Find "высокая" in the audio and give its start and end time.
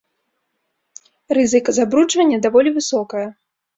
2.79-3.27